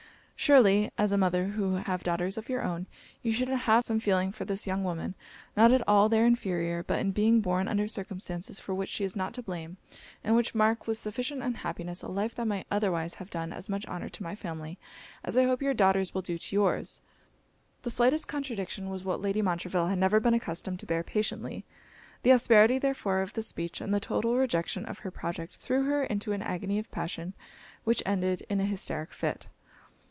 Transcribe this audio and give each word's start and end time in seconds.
Surely, 0.35 0.89
as 0.97 1.11
a 1.11 1.19
mother 1.19 1.49
who 1.49 1.75
have 1.75 2.01
daughters 2.01 2.35
of 2.35 2.49
your 2.49 2.63
own, 2.63 2.87
you 3.21 3.31
should 3.31 3.47
have 3.47 3.83
some 3.85 3.99
feeling 3.99 4.31
for 4.31 4.43
this 4.43 4.65
young 4.65 4.83
woman; 4.83 5.13
not 5.55 5.71
at 5.71 5.87
all 5.87 6.09
their 6.09 6.25
inferior, 6.25 6.81
but 6.81 6.97
in 6.97 7.11
being 7.11 7.41
born 7.41 7.67
under 7.67 7.87
circumstances 7.87 8.59
for 8.59 8.73
which 8.73 8.89
she 8.89 9.03
is 9.03 9.15
not 9.15 9.35
to 9.35 9.43
blame, 9.43 9.77
and 10.23 10.35
which 10.35 10.55
mark 10.55 10.87
with 10.87 10.97
sufficient 10.97 11.43
unhappiness 11.43 12.01
a 12.01 12.07
life 12.07 12.33
that 12.33 12.47
might 12.47 12.65
otherwise 12.71 13.13
have 13.13 13.29
done 13.29 13.53
as 13.53 13.69
much 13.69 13.85
honour 13.85 14.09
to 14.09 14.23
my 14.23 14.33
family 14.33 14.79
as 15.23 15.37
I 15.37 15.43
hope 15.43 15.61
your 15.61 15.75
daughters 15.75 16.11
will 16.15 16.23
do 16.23 16.39
to 16.39 16.55
your's.' 16.55 17.01
The 17.83 17.91
slightest 17.91 18.27
contradiction 18.27 18.89
was 18.89 19.03
what 19.03 19.21
Lady 19.21 19.43
Montreville 19.43 19.89
had 19.89 19.99
never 19.99 20.19
been 20.19 20.33
accustomed 20.33 20.79
to 20.79 20.87
bear 20.87 21.03
patiently. 21.03 21.65
The 22.23 22.31
asperity 22.31 22.79
therefore 22.79 23.21
of 23.21 23.33
this 23.33 23.45
speech, 23.45 23.79
and 23.79 23.93
the 23.93 23.99
total 23.99 24.35
rejection 24.35 24.85
of 24.87 24.97
her 24.99 25.11
project, 25.11 25.53
threw 25.53 25.83
her 25.83 26.03
into 26.03 26.31
an 26.33 26.41
agony 26.41 26.79
of 26.79 26.89
passion 26.89 27.35
which 27.83 28.01
ended 28.07 28.41
in 28.49 28.59
an 28.59 28.65
hysteric 28.65 29.13
fit. 29.13 29.45